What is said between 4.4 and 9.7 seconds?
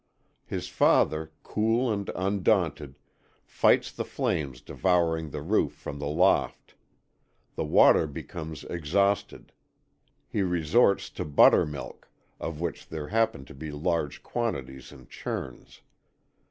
devouring the roof from the loft. The water becomes exhausted.